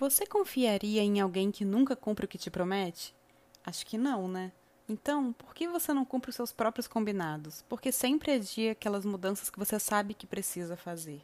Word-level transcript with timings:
Você 0.00 0.24
confiaria 0.24 1.02
em 1.02 1.20
alguém 1.20 1.50
que 1.50 1.62
nunca 1.62 1.94
cumpre 1.94 2.24
o 2.24 2.28
que 2.28 2.38
te 2.38 2.50
promete? 2.50 3.14
Acho 3.62 3.84
que 3.84 3.98
não, 3.98 4.26
né? 4.26 4.50
Então, 4.88 5.30
por 5.30 5.54
que 5.54 5.68
você 5.68 5.92
não 5.92 6.06
cumpre 6.06 6.30
os 6.30 6.36
seus 6.36 6.54
próprios 6.54 6.88
combinados? 6.88 7.62
Porque 7.68 7.92
sempre 7.92 8.32
adia 8.32 8.72
aquelas 8.72 9.04
mudanças 9.04 9.50
que 9.50 9.58
você 9.58 9.78
sabe 9.78 10.14
que 10.14 10.26
precisa 10.26 10.74
fazer. 10.74 11.20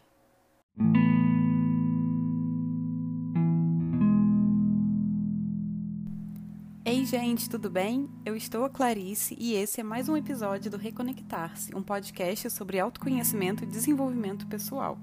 Ei, 6.84 7.06
gente, 7.06 7.48
tudo 7.48 7.70
bem? 7.70 8.10
Eu 8.26 8.36
estou 8.36 8.62
a 8.62 8.68
Clarice 8.68 9.34
e 9.40 9.54
esse 9.54 9.80
é 9.80 9.82
mais 9.82 10.06
um 10.06 10.18
episódio 10.18 10.70
do 10.70 10.76
Reconectar-se, 10.76 11.74
um 11.74 11.82
podcast 11.82 12.50
sobre 12.50 12.78
autoconhecimento 12.78 13.64
e 13.64 13.66
desenvolvimento 13.66 14.46
pessoal. 14.46 14.98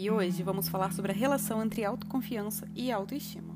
E 0.00 0.12
hoje 0.12 0.44
vamos 0.44 0.68
falar 0.68 0.92
sobre 0.92 1.10
a 1.10 1.14
relação 1.14 1.60
entre 1.60 1.84
autoconfiança 1.84 2.68
e 2.72 2.92
autoestima. 2.92 3.52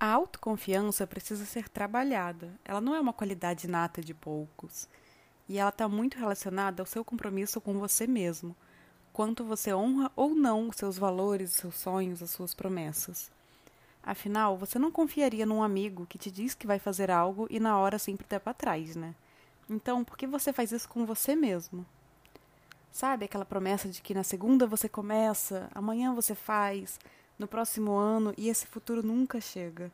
A 0.00 0.06
autoconfiança 0.06 1.06
precisa 1.06 1.44
ser 1.44 1.68
trabalhada. 1.68 2.58
Ela 2.64 2.80
não 2.80 2.94
é 2.94 3.00
uma 3.00 3.12
qualidade 3.12 3.68
nata 3.68 4.00
de 4.00 4.14
poucos. 4.14 4.88
E 5.46 5.58
ela 5.58 5.68
está 5.68 5.86
muito 5.86 6.16
relacionada 6.16 6.80
ao 6.80 6.86
seu 6.86 7.04
compromisso 7.04 7.60
com 7.60 7.78
você 7.78 8.06
mesmo. 8.06 8.56
Quanto 9.12 9.44
você 9.44 9.74
honra 9.74 10.10
ou 10.16 10.34
não 10.34 10.70
os 10.70 10.76
seus 10.76 10.96
valores, 10.96 11.50
os 11.50 11.56
seus 11.56 11.74
sonhos, 11.74 12.22
as 12.22 12.30
suas 12.30 12.54
promessas. 12.54 13.30
Afinal, 14.02 14.56
você 14.56 14.78
não 14.78 14.90
confiaria 14.90 15.44
num 15.44 15.62
amigo 15.62 16.06
que 16.06 16.16
te 16.16 16.30
diz 16.30 16.54
que 16.54 16.66
vai 16.66 16.78
fazer 16.78 17.10
algo 17.10 17.46
e 17.50 17.60
na 17.60 17.78
hora 17.78 17.98
sempre 17.98 18.26
dá 18.26 18.40
para 18.40 18.54
trás, 18.54 18.96
né? 18.96 19.14
Então, 19.68 20.04
por 20.04 20.16
que 20.16 20.26
você 20.26 20.52
faz 20.52 20.70
isso 20.72 20.88
com 20.88 21.04
você 21.04 21.34
mesmo? 21.34 21.84
Sabe 22.92 23.24
aquela 23.24 23.44
promessa 23.44 23.88
de 23.88 24.00
que 24.00 24.14
na 24.14 24.22
segunda 24.22 24.66
você 24.66 24.88
começa, 24.88 25.68
amanhã 25.74 26.14
você 26.14 26.34
faz, 26.34 26.98
no 27.38 27.46
próximo 27.46 27.92
ano 27.92 28.32
e 28.38 28.48
esse 28.48 28.66
futuro 28.66 29.02
nunca 29.02 29.40
chega? 29.40 29.92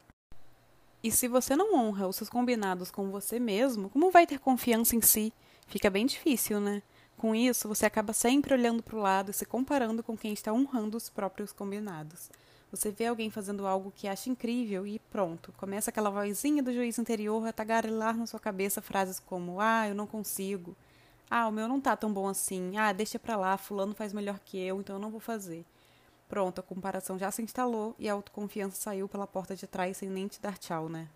E 1.02 1.10
se 1.10 1.26
você 1.26 1.56
não 1.56 1.74
honra 1.74 2.06
os 2.06 2.16
seus 2.16 2.30
combinados 2.30 2.90
com 2.90 3.10
você 3.10 3.40
mesmo, 3.40 3.90
como 3.90 4.10
vai 4.10 4.24
ter 4.24 4.38
confiança 4.38 4.94
em 4.94 5.00
si? 5.00 5.32
Fica 5.66 5.90
bem 5.90 6.06
difícil, 6.06 6.60
né? 6.60 6.80
Com 7.16 7.34
isso, 7.34 7.66
você 7.66 7.86
acaba 7.86 8.12
sempre 8.12 8.54
olhando 8.54 8.82
para 8.82 8.96
o 8.96 9.00
lado 9.00 9.30
e 9.30 9.34
se 9.34 9.44
comparando 9.44 10.02
com 10.02 10.16
quem 10.16 10.32
está 10.32 10.52
honrando 10.52 10.96
os 10.96 11.08
próprios 11.08 11.52
combinados. 11.52 12.30
Você 12.72 12.90
vê 12.90 13.04
alguém 13.04 13.28
fazendo 13.28 13.66
algo 13.66 13.92
que 13.94 14.08
acha 14.08 14.30
incrível 14.30 14.86
e 14.86 14.98
pronto, 14.98 15.52
começa 15.58 15.90
aquela 15.90 16.08
vozinha 16.08 16.62
do 16.62 16.72
juiz 16.72 16.98
interior 16.98 17.46
a 17.46 17.52
tagarelar 17.52 18.16
na 18.16 18.26
sua 18.26 18.40
cabeça 18.40 18.80
frases 18.80 19.20
como: 19.20 19.60
"Ah, 19.60 19.86
eu 19.88 19.94
não 19.94 20.06
consigo. 20.06 20.74
Ah, 21.30 21.46
o 21.46 21.52
meu 21.52 21.68
não 21.68 21.78
tá 21.80 21.94
tão 21.94 22.10
bom 22.10 22.26
assim. 22.26 22.78
Ah, 22.78 22.90
deixa 22.92 23.18
pra 23.18 23.36
lá, 23.36 23.58
fulano 23.58 23.94
faz 23.94 24.14
melhor 24.14 24.38
que 24.40 24.58
eu, 24.58 24.80
então 24.80 24.96
eu 24.96 25.00
não 25.00 25.10
vou 25.10 25.20
fazer." 25.20 25.66
Pronto, 26.30 26.60
a 26.60 26.62
comparação 26.62 27.18
já 27.18 27.30
se 27.30 27.42
instalou 27.42 27.94
e 27.98 28.08
a 28.08 28.14
autoconfiança 28.14 28.76
saiu 28.76 29.06
pela 29.06 29.26
porta 29.26 29.54
de 29.54 29.66
trás 29.66 29.98
sem 29.98 30.08
nem 30.08 30.26
te 30.26 30.40
dar 30.40 30.56
tchau, 30.56 30.88
né? 30.88 31.08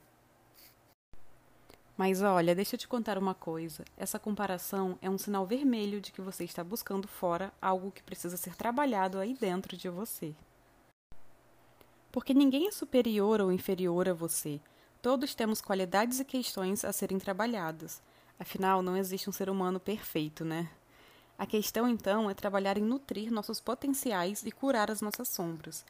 Mas 1.96 2.20
olha, 2.20 2.54
deixa 2.54 2.74
eu 2.74 2.78
te 2.78 2.86
contar 2.86 3.16
uma 3.16 3.34
coisa. 3.34 3.82
Essa 3.96 4.18
comparação 4.18 4.98
é 5.00 5.08
um 5.08 5.16
sinal 5.16 5.46
vermelho 5.46 6.02
de 6.02 6.12
que 6.12 6.20
você 6.20 6.44
está 6.44 6.62
buscando 6.62 7.08
fora 7.08 7.50
algo 7.62 7.90
que 7.90 8.02
precisa 8.02 8.36
ser 8.36 8.54
trabalhado 8.54 9.18
aí 9.18 9.32
dentro 9.32 9.74
de 9.74 9.88
você. 9.88 10.34
Porque 12.16 12.32
ninguém 12.32 12.66
é 12.66 12.70
superior 12.70 13.42
ou 13.42 13.52
inferior 13.52 14.08
a 14.08 14.14
você. 14.14 14.58
Todos 15.02 15.34
temos 15.34 15.60
qualidades 15.60 16.18
e 16.18 16.24
questões 16.24 16.82
a 16.82 16.90
serem 16.90 17.18
trabalhadas. 17.18 18.02
Afinal, 18.40 18.80
não 18.80 18.96
existe 18.96 19.28
um 19.28 19.32
ser 19.34 19.50
humano 19.50 19.78
perfeito, 19.78 20.42
né? 20.42 20.70
A 21.38 21.44
questão, 21.44 21.86
então, 21.86 22.30
é 22.30 22.32
trabalhar 22.32 22.78
em 22.78 22.82
nutrir 22.82 23.30
nossos 23.30 23.60
potenciais 23.60 24.42
e 24.46 24.50
curar 24.50 24.90
as 24.90 25.02
nossas 25.02 25.28
sombras. 25.28 25.84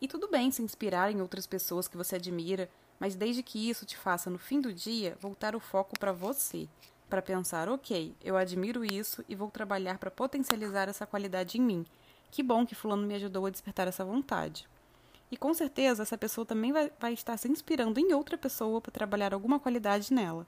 E 0.00 0.06
tudo 0.06 0.28
bem 0.28 0.52
se 0.52 0.62
inspirar 0.62 1.10
em 1.10 1.20
outras 1.20 1.48
pessoas 1.48 1.88
que 1.88 1.96
você 1.96 2.14
admira, 2.14 2.70
mas 3.00 3.16
desde 3.16 3.42
que 3.42 3.68
isso 3.68 3.84
te 3.84 3.96
faça, 3.96 4.30
no 4.30 4.38
fim 4.38 4.60
do 4.60 4.72
dia, 4.72 5.18
voltar 5.20 5.56
o 5.56 5.58
foco 5.58 5.98
para 5.98 6.12
você, 6.12 6.68
para 7.10 7.20
pensar: 7.20 7.68
ok, 7.68 8.14
eu 8.22 8.36
admiro 8.36 8.84
isso 8.84 9.24
e 9.28 9.34
vou 9.34 9.50
trabalhar 9.50 9.98
para 9.98 10.12
potencializar 10.12 10.88
essa 10.88 11.04
qualidade 11.04 11.58
em 11.58 11.60
mim. 11.60 11.84
Que 12.30 12.40
bom 12.40 12.64
que 12.64 12.76
Fulano 12.76 13.04
me 13.04 13.16
ajudou 13.16 13.46
a 13.46 13.50
despertar 13.50 13.88
essa 13.88 14.04
vontade. 14.04 14.68
E 15.36 15.38
com 15.38 15.52
certeza 15.52 16.02
essa 16.02 16.16
pessoa 16.16 16.46
também 16.46 16.72
vai, 16.72 16.90
vai 16.98 17.12
estar 17.12 17.36
se 17.36 17.46
inspirando 17.46 18.00
em 18.00 18.14
outra 18.14 18.38
pessoa 18.38 18.80
para 18.80 18.90
trabalhar 18.90 19.34
alguma 19.34 19.60
qualidade 19.60 20.10
nela. 20.10 20.46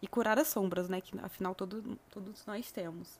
E 0.00 0.08
curar 0.08 0.38
as 0.38 0.48
sombras, 0.48 0.88
né? 0.88 0.98
Que 0.98 1.12
afinal 1.20 1.54
todo, 1.54 1.98
todos 2.10 2.46
nós 2.46 2.72
temos. 2.72 3.18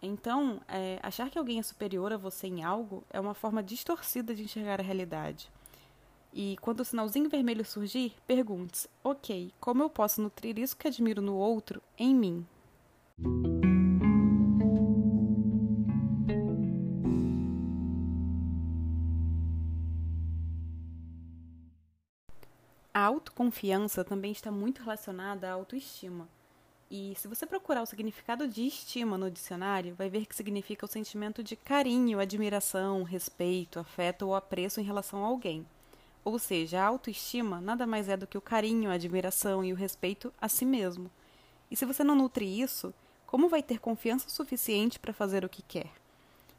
Então, 0.00 0.60
é, 0.68 1.00
achar 1.02 1.28
que 1.30 1.36
alguém 1.36 1.58
é 1.58 1.62
superior 1.64 2.12
a 2.12 2.16
você 2.16 2.46
em 2.46 2.62
algo 2.62 3.02
é 3.10 3.18
uma 3.18 3.34
forma 3.34 3.60
distorcida 3.60 4.36
de 4.36 4.44
enxergar 4.44 4.78
a 4.78 4.84
realidade. 4.84 5.50
E 6.32 6.56
quando 6.60 6.78
o 6.78 6.84
sinalzinho 6.84 7.28
vermelho 7.28 7.64
surgir, 7.64 8.14
pergunte-se: 8.24 8.88
ok, 9.02 9.52
como 9.58 9.82
eu 9.82 9.90
posso 9.90 10.22
nutrir 10.22 10.60
isso 10.60 10.76
que 10.76 10.86
admiro 10.86 11.20
no 11.20 11.34
outro 11.34 11.82
em 11.98 12.14
mim? 12.14 12.46
A 22.94 23.00
autoconfiança 23.00 24.04
também 24.04 24.32
está 24.32 24.50
muito 24.50 24.82
relacionada 24.82 25.48
à 25.48 25.52
autoestima. 25.52 26.28
E 26.90 27.14
se 27.16 27.26
você 27.26 27.46
procurar 27.46 27.80
o 27.80 27.86
significado 27.86 28.46
de 28.46 28.66
estima 28.66 29.16
no 29.16 29.30
dicionário, 29.30 29.94
vai 29.94 30.10
ver 30.10 30.26
que 30.26 30.36
significa 30.36 30.84
o 30.84 30.88
sentimento 30.88 31.42
de 31.42 31.56
carinho, 31.56 32.20
admiração, 32.20 33.02
respeito, 33.02 33.78
afeto 33.78 34.26
ou 34.26 34.34
apreço 34.34 34.78
em 34.78 34.84
relação 34.84 35.24
a 35.24 35.28
alguém. 35.28 35.66
Ou 36.22 36.38
seja, 36.38 36.82
a 36.82 36.86
autoestima 36.86 37.62
nada 37.62 37.86
mais 37.86 38.10
é 38.10 38.16
do 38.16 38.26
que 38.26 38.36
o 38.36 38.42
carinho, 38.42 38.90
a 38.90 38.94
admiração 38.94 39.64
e 39.64 39.72
o 39.72 39.76
respeito 39.76 40.30
a 40.38 40.46
si 40.46 40.66
mesmo. 40.66 41.10
E 41.70 41.76
se 41.76 41.86
você 41.86 42.04
não 42.04 42.14
nutre 42.14 42.44
isso, 42.44 42.92
como 43.26 43.48
vai 43.48 43.62
ter 43.62 43.80
confiança 43.80 44.28
suficiente 44.28 44.98
para 44.98 45.14
fazer 45.14 45.46
o 45.46 45.48
que 45.48 45.62
quer? 45.62 45.90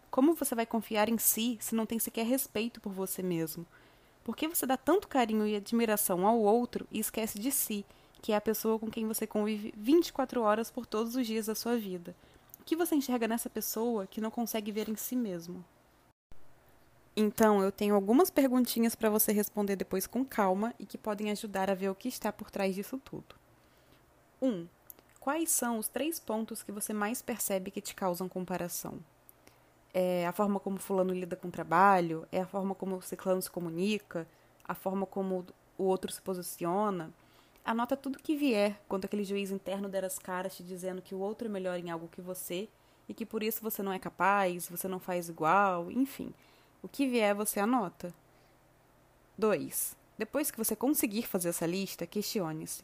Como 0.10 0.34
você 0.34 0.56
vai 0.56 0.66
confiar 0.66 1.10
em 1.10 1.18
si 1.20 1.60
se 1.62 1.76
não 1.76 1.86
tem 1.86 2.00
sequer 2.00 2.26
respeito 2.26 2.82
por 2.82 2.92
você 2.92 3.22
mesmo? 3.22 3.68
Por 4.24 4.36
que 4.36 4.48
você 4.48 4.66
dá 4.66 4.78
tanto 4.78 5.08
carinho 5.08 5.46
e 5.46 5.56
admiração 5.56 6.26
ao 6.26 6.40
outro 6.40 6.88
e 6.90 7.00
esquece 7.00 7.38
de 7.38 7.52
si, 7.52 7.86
que 8.22 8.32
é 8.32 8.36
a 8.36 8.42
pessoa 8.42 8.80
com 8.80 8.90
quem 8.90 9.06
você 9.06 9.28
convive 9.28 9.74
24 9.76 10.42
horas 10.42 10.72
por 10.72 10.86
todos 10.86 11.16
os 11.16 11.28
dias 11.28 11.48
da 11.48 11.56
sua 11.56 11.76
vida? 11.76 12.16
O 12.60 12.64
que 12.64 12.76
você 12.76 12.96
enxerga 12.96 13.28
nessa 13.28 13.50
pessoa 13.50 14.08
que 14.08 14.22
não 14.22 14.32
consegue 14.32 14.72
ver 14.72 14.88
em 14.88 14.96
si 14.96 15.16
mesmo? 15.18 15.66
Então, 17.16 17.62
eu 17.62 17.72
tenho 17.72 17.94
algumas 17.94 18.32
perguntinhas 18.32 18.96
para 18.96 19.10
você 19.10 19.34
responder 19.34 19.76
depois 19.76 20.08
com 20.08 20.24
calma 20.24 20.74
e 20.80 20.86
que 20.86 20.98
podem 20.98 21.30
ajudar 21.30 21.70
a 21.70 21.76
ver 21.76 21.90
o 21.90 21.96
que 21.96 22.08
está 22.08 22.32
por 22.32 22.50
trás 22.50 22.74
disso 22.74 22.98
tudo. 22.98 23.36
1. 24.42 24.48
Um, 24.48 24.68
quais 25.20 25.52
são 25.52 25.78
os 25.78 25.90
três 25.90 26.20
pontos 26.20 26.64
que 26.64 26.72
você 26.72 26.94
mais 26.94 27.22
percebe 27.22 27.70
que 27.70 27.82
te 27.82 27.94
causam 27.94 28.30
comparação? 28.30 29.00
É 29.94 30.26
a 30.26 30.32
forma 30.32 30.60
como 30.60 30.78
fulano 30.78 31.14
lida 31.14 31.36
com 31.36 31.48
o 31.48 31.52
trabalho, 31.52 32.28
é 32.32 32.42
a 32.42 32.48
forma 32.48 32.74
como 32.74 32.98
o 32.98 33.02
ciclano 33.02 33.42
se 33.42 33.52
comunica, 33.52 34.28
a 34.64 34.74
forma 34.74 35.06
como 35.06 35.46
o 35.78 35.84
outro 35.84 36.12
se 36.12 36.22
posiciona. 36.22 37.12
Anota 37.64 37.96
tudo 37.96 38.20
que 38.20 38.36
vier 38.36 38.82
quando 38.88 39.06
aquele 39.06 39.24
juiz 39.24 39.52
interno 39.52 39.88
der 39.88 40.04
as 40.04 40.18
caras 40.18 40.56
te 40.56 40.64
dizendo 40.64 41.02
que 41.02 41.16
o 41.16 41.20
outro 41.20 41.48
é 41.48 41.52
melhor 41.52 41.78
em 41.80 41.92
algo 41.92 42.08
que 42.08 42.22
você 42.22 42.68
e 43.08 43.14
que 43.14 43.26
por 43.26 43.44
isso 43.44 43.62
você 43.62 43.84
não 43.84 43.94
é 43.94 44.00
capaz, 44.00 44.68
você 44.68 44.88
não 44.88 45.00
faz 45.00 45.30
igual, 45.30 45.92
enfim. 45.92 46.34
O 46.82 46.88
que 46.88 47.08
vier 47.08 47.36
você 47.36 47.60
anota. 47.60 48.14
2. 49.38 49.96
Depois 50.18 50.52
que 50.52 50.58
você 50.58 50.76
conseguir 50.76 51.24
fazer 51.24 51.50
essa 51.50 51.66
lista, 51.66 52.06
questione-se: 52.06 52.84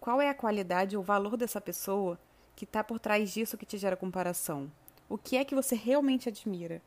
qual 0.00 0.20
é 0.20 0.28
a 0.28 0.34
qualidade 0.34 0.96
ou 0.96 1.02
valor 1.02 1.36
dessa 1.36 1.60
pessoa 1.60 2.18
que 2.54 2.64
está 2.64 2.82
por 2.82 2.98
trás 2.98 3.32
disso 3.32 3.56
que 3.56 3.66
te 3.66 3.78
gera 3.78 3.96
comparação? 3.96 4.70
O 5.08 5.16
que 5.16 5.36
é 5.36 5.44
que 5.44 5.54
você 5.54 5.74
realmente 5.74 6.28
admira? 6.28 6.82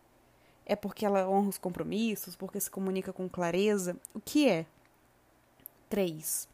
É 0.66 0.76
porque 0.76 1.06
ela 1.06 1.28
honra 1.28 1.50
os 1.50 1.58
compromissos, 1.58 2.36
porque 2.36 2.60
se 2.60 2.70
comunica 2.70 3.14
com 3.14 3.30
clareza? 3.30 3.96
O 4.14 4.20
que 4.20 4.48
é? 4.48 4.66
3. 5.90 6.48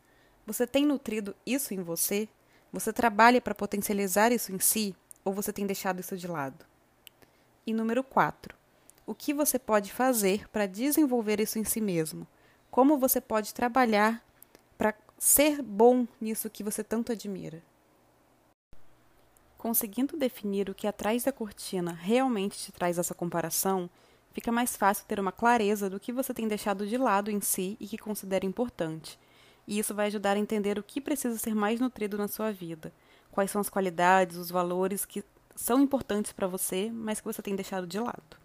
Você 0.45 0.67
tem 0.67 0.85
nutrido 0.85 1.35
isso 1.45 1.73
em 1.73 1.81
você? 1.81 2.29
Você 2.71 2.93
trabalha 2.93 3.41
para 3.41 3.55
potencializar 3.55 4.31
isso 4.31 4.53
em 4.53 4.59
si 4.59 4.95
ou 5.23 5.33
você 5.33 5.51
tem 5.51 5.65
deixado 5.65 5.99
isso 5.99 6.15
de 6.15 6.27
lado? 6.27 6.65
E 7.65 7.73
número 7.73 8.03
4. 8.03 8.55
O 9.07 9.15
que 9.15 9.33
você 9.33 9.57
pode 9.57 9.91
fazer 9.91 10.47
para 10.49 10.67
desenvolver 10.67 11.39
isso 11.39 11.57
em 11.57 11.63
si 11.63 11.81
mesmo? 11.81 12.27
Como 12.69 12.97
você 12.97 13.19
pode 13.19 13.53
trabalhar 13.53 14.23
para 14.77 14.93
ser 15.17 15.61
bom 15.61 16.07
nisso 16.21 16.49
que 16.49 16.63
você 16.63 16.83
tanto 16.83 17.11
admira? 17.11 17.63
Conseguindo 19.65 20.15
definir 20.15 20.69
o 20.69 20.75
que 20.75 20.85
atrás 20.85 21.23
da 21.23 21.31
cortina 21.31 21.91
realmente 21.91 22.55
te 22.55 22.71
traz 22.71 22.99
essa 22.99 23.15
comparação, 23.15 23.89
fica 24.31 24.51
mais 24.51 24.77
fácil 24.77 25.07
ter 25.07 25.19
uma 25.19 25.31
clareza 25.31 25.89
do 25.89 25.99
que 25.99 26.13
você 26.13 26.35
tem 26.35 26.47
deixado 26.47 26.85
de 26.85 26.99
lado 26.99 27.31
em 27.31 27.41
si 27.41 27.75
e 27.79 27.87
que 27.87 27.97
considera 27.97 28.45
importante. 28.45 29.17
E 29.65 29.79
isso 29.79 29.95
vai 29.95 30.05
ajudar 30.05 30.37
a 30.37 30.39
entender 30.39 30.77
o 30.77 30.83
que 30.83 31.01
precisa 31.01 31.35
ser 31.39 31.55
mais 31.55 31.79
nutrido 31.79 32.15
na 32.15 32.27
sua 32.27 32.51
vida, 32.51 32.93
quais 33.31 33.49
são 33.49 33.59
as 33.59 33.67
qualidades, 33.67 34.37
os 34.37 34.51
valores 34.51 35.03
que 35.03 35.23
são 35.55 35.81
importantes 35.81 36.31
para 36.31 36.45
você, 36.45 36.91
mas 36.93 37.19
que 37.19 37.25
você 37.25 37.41
tem 37.41 37.55
deixado 37.55 37.87
de 37.87 37.97
lado. 37.97 38.37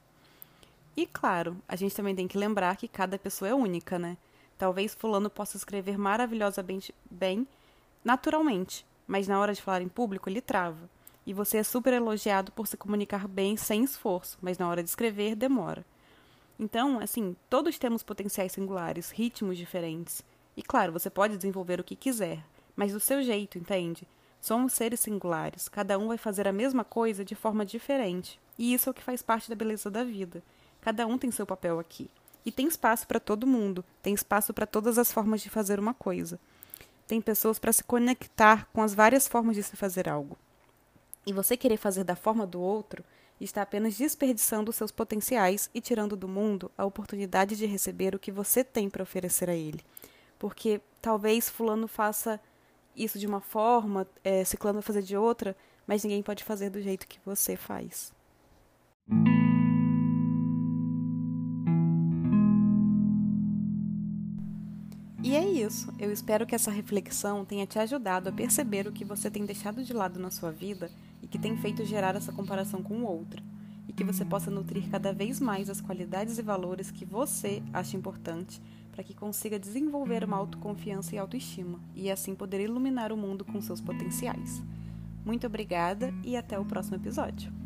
E 0.96 1.04
claro, 1.04 1.54
a 1.68 1.76
gente 1.76 1.94
também 1.94 2.16
tem 2.16 2.26
que 2.26 2.38
lembrar 2.38 2.78
que 2.78 2.88
cada 2.88 3.18
pessoa 3.18 3.50
é 3.50 3.54
única, 3.54 3.98
né? 3.98 4.16
Talvez 4.56 4.94
fulano 4.94 5.28
possa 5.28 5.58
escrever 5.58 5.98
maravilhosamente 5.98 6.94
bem, 7.10 7.46
naturalmente, 8.02 8.86
mas 9.06 9.28
na 9.28 9.38
hora 9.38 9.52
de 9.52 9.60
falar 9.60 9.82
em 9.82 9.88
público 9.88 10.26
ele 10.26 10.40
trava. 10.40 10.88
E 11.30 11.32
você 11.32 11.58
é 11.58 11.62
super 11.62 11.92
elogiado 11.92 12.50
por 12.50 12.66
se 12.66 12.76
comunicar 12.76 13.28
bem 13.28 13.56
sem 13.56 13.84
esforço, 13.84 14.36
mas 14.42 14.58
na 14.58 14.68
hora 14.68 14.82
de 14.82 14.88
escrever 14.88 15.36
demora. 15.36 15.86
Então, 16.58 16.98
assim, 16.98 17.36
todos 17.48 17.78
temos 17.78 18.02
potenciais 18.02 18.50
singulares, 18.50 19.12
ritmos 19.12 19.56
diferentes. 19.56 20.24
E 20.56 20.62
claro, 20.64 20.92
você 20.92 21.08
pode 21.08 21.36
desenvolver 21.36 21.78
o 21.78 21.84
que 21.84 21.94
quiser, 21.94 22.44
mas 22.74 22.92
do 22.92 22.98
seu 22.98 23.22
jeito, 23.22 23.58
entende? 23.58 24.08
Somos 24.40 24.72
seres 24.72 24.98
singulares, 24.98 25.68
cada 25.68 25.96
um 26.00 26.08
vai 26.08 26.18
fazer 26.18 26.48
a 26.48 26.52
mesma 26.52 26.82
coisa 26.82 27.24
de 27.24 27.36
forma 27.36 27.64
diferente. 27.64 28.40
E 28.58 28.74
isso 28.74 28.88
é 28.88 28.90
o 28.90 28.94
que 28.94 29.00
faz 29.00 29.22
parte 29.22 29.48
da 29.48 29.54
beleza 29.54 29.88
da 29.88 30.02
vida. 30.02 30.42
Cada 30.80 31.06
um 31.06 31.16
tem 31.16 31.30
seu 31.30 31.46
papel 31.46 31.78
aqui. 31.78 32.10
E 32.44 32.50
tem 32.50 32.66
espaço 32.66 33.06
para 33.06 33.20
todo 33.20 33.46
mundo, 33.46 33.84
tem 34.02 34.12
espaço 34.12 34.52
para 34.52 34.66
todas 34.66 34.98
as 34.98 35.12
formas 35.12 35.40
de 35.40 35.48
fazer 35.48 35.78
uma 35.78 35.94
coisa. 35.94 36.40
Tem 37.06 37.20
pessoas 37.20 37.56
para 37.56 37.72
se 37.72 37.84
conectar 37.84 38.66
com 38.72 38.82
as 38.82 38.92
várias 38.92 39.28
formas 39.28 39.54
de 39.54 39.62
se 39.62 39.76
fazer 39.76 40.08
algo. 40.08 40.36
E 41.26 41.32
você 41.32 41.56
querer 41.56 41.76
fazer 41.76 42.04
da 42.04 42.16
forma 42.16 42.46
do 42.46 42.60
outro 42.60 43.04
está 43.40 43.62
apenas 43.62 43.96
desperdiçando 43.96 44.72
seus 44.72 44.90
potenciais 44.90 45.70
e 45.74 45.80
tirando 45.80 46.16
do 46.16 46.28
mundo 46.28 46.70
a 46.76 46.84
oportunidade 46.84 47.56
de 47.56 47.66
receber 47.66 48.14
o 48.14 48.18
que 48.18 48.30
você 48.30 48.62
tem 48.62 48.90
para 48.90 49.02
oferecer 49.02 49.48
a 49.48 49.54
ele. 49.54 49.80
Porque 50.38 50.80
talvez 51.00 51.48
Fulano 51.48 51.88
faça 51.88 52.40
isso 52.96 53.18
de 53.18 53.26
uma 53.26 53.40
forma, 53.40 54.06
é, 54.22 54.44
Ciclano 54.44 54.82
fazer 54.82 55.02
de 55.02 55.16
outra, 55.16 55.56
mas 55.86 56.04
ninguém 56.04 56.22
pode 56.22 56.44
fazer 56.44 56.70
do 56.70 56.80
jeito 56.80 57.06
que 57.06 57.18
você 57.24 57.56
faz. 57.56 58.12
E 65.22 65.36
é 65.36 65.44
isso. 65.44 65.92
Eu 65.98 66.10
espero 66.10 66.46
que 66.46 66.54
essa 66.54 66.70
reflexão 66.70 67.44
tenha 67.44 67.66
te 67.66 67.78
ajudado 67.78 68.28
a 68.28 68.32
perceber 68.32 68.86
o 68.86 68.92
que 68.92 69.04
você 69.04 69.30
tem 69.30 69.44
deixado 69.44 69.84
de 69.84 69.92
lado 69.92 70.18
na 70.18 70.30
sua 70.30 70.50
vida 70.50 70.90
e 71.22 71.26
que 71.26 71.38
tem 71.38 71.56
feito 71.56 71.84
gerar 71.84 72.16
essa 72.16 72.32
comparação 72.32 72.82
com 72.82 72.98
o 72.98 73.06
outro. 73.06 73.42
E 73.88 73.92
que 73.92 74.04
você 74.04 74.24
possa 74.24 74.50
nutrir 74.50 74.88
cada 74.90 75.12
vez 75.12 75.40
mais 75.40 75.68
as 75.68 75.80
qualidades 75.80 76.38
e 76.38 76.42
valores 76.42 76.90
que 76.90 77.04
você 77.04 77.62
acha 77.72 77.96
importante 77.96 78.60
para 78.92 79.04
que 79.04 79.14
consiga 79.14 79.58
desenvolver 79.58 80.24
uma 80.24 80.36
autoconfiança 80.36 81.14
e 81.14 81.18
autoestima 81.18 81.80
e 81.94 82.10
assim 82.10 82.34
poder 82.34 82.60
iluminar 82.60 83.12
o 83.12 83.16
mundo 83.16 83.44
com 83.44 83.60
seus 83.60 83.80
potenciais. 83.80 84.62
Muito 85.24 85.46
obrigada 85.46 86.12
e 86.24 86.36
até 86.36 86.58
o 86.58 86.64
próximo 86.64 86.96
episódio. 86.96 87.59